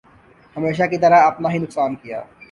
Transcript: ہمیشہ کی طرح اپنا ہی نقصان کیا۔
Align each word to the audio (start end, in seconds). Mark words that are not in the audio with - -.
ہمیشہ 0.55 0.83
کی 0.89 0.97
طرح 0.97 1.19
اپنا 1.25 1.51
ہی 1.53 1.57
نقصان 1.57 1.95
کیا۔ 1.95 2.21